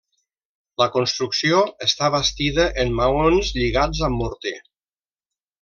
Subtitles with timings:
[0.83, 4.59] La construcció està bastida en maons lligats amb morter.